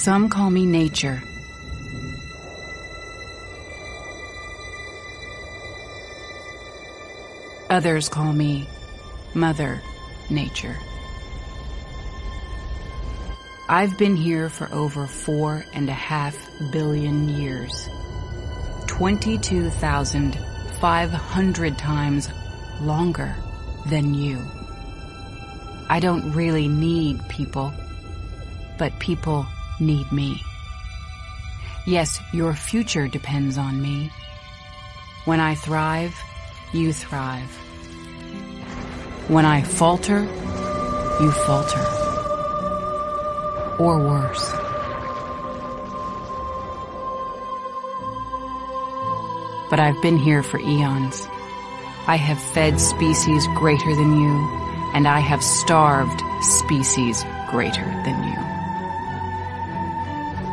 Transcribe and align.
Some 0.00 0.30
call 0.30 0.48
me 0.48 0.64
nature. 0.64 1.20
Others 7.68 8.08
call 8.08 8.32
me 8.32 8.66
Mother 9.34 9.82
Nature. 10.30 10.78
I've 13.68 13.98
been 13.98 14.16
here 14.16 14.48
for 14.48 14.72
over 14.72 15.06
four 15.06 15.66
and 15.74 15.90
a 15.90 15.92
half 15.92 16.34
billion 16.72 17.28
years. 17.28 17.90
22,500 18.86 21.76
times 21.76 22.30
longer 22.80 23.36
than 23.90 24.14
you. 24.14 24.42
I 25.90 26.00
don't 26.00 26.32
really 26.32 26.68
need 26.68 27.20
people, 27.28 27.74
but 28.78 28.98
people 28.98 29.46
need 29.80 30.10
me. 30.12 30.42
Yes, 31.86 32.20
your 32.32 32.54
future 32.54 33.08
depends 33.08 33.56
on 33.56 33.80
me. 33.80 34.10
When 35.24 35.40
I 35.40 35.54
thrive, 35.54 36.14
you 36.72 36.92
thrive. 36.92 37.50
When 39.28 39.44
I 39.44 39.62
falter, 39.62 40.20
you 41.20 41.30
falter. 41.46 41.80
Or 43.78 43.98
worse. 43.98 44.50
But 49.70 49.78
I've 49.78 50.00
been 50.02 50.16
here 50.16 50.42
for 50.42 50.58
eons. 50.58 51.26
I 52.06 52.16
have 52.16 52.42
fed 52.52 52.80
species 52.80 53.46
greater 53.54 53.94
than 53.94 54.20
you, 54.20 54.32
and 54.94 55.06
I 55.06 55.20
have 55.20 55.42
starved 55.44 56.22
species 56.42 57.24
greater 57.50 57.84
than 58.04 58.22
you. 58.24 58.49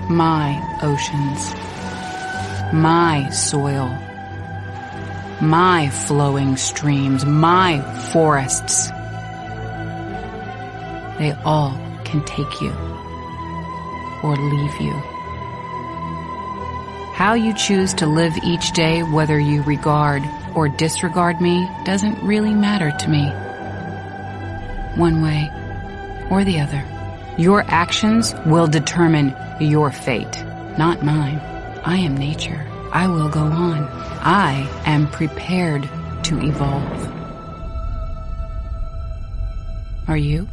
My 0.10 0.80
oceans, 0.82 1.54
my 2.74 3.30
soil, 3.30 3.90
my 5.42 5.90
flowing 5.90 6.56
streams, 6.56 7.26
my 7.26 7.82
forests, 8.14 8.88
they 11.18 11.34
all 11.44 11.78
can 12.06 12.24
take 12.24 12.62
you 12.62 12.72
or 14.24 14.36
leave 14.38 14.80
you. 14.80 14.94
How 17.14 17.34
you 17.34 17.54
choose 17.54 17.94
to 17.96 18.08
live 18.08 18.38
each 18.44 18.72
day, 18.72 19.04
whether 19.04 19.38
you 19.38 19.62
regard 19.64 20.24
or 20.56 20.70
disregard 20.70 21.42
me, 21.42 21.70
doesn't 21.84 22.24
really 22.24 22.54
matter 22.54 22.92
to 22.92 23.10
me. 23.10 23.28
One 24.96 25.22
way 25.22 25.52
or 26.30 26.46
the 26.46 26.62
other. 26.62 26.97
Your 27.38 27.64
actions 27.68 28.34
will 28.48 28.66
determine 28.66 29.36
your 29.60 29.92
fate, 29.92 30.44
not 30.80 31.04
mine. 31.04 31.40
I 31.86 31.98
am 31.98 32.18
nature. 32.18 32.68
I 32.92 33.08
will 33.08 33.30
go 33.30 33.42
on. 33.42 33.84
I 34.24 34.68
am 34.86 35.08
prepared 35.12 35.88
to 36.24 36.40
evolve. 36.40 37.14
Are 40.08 40.18
you? 40.18 40.48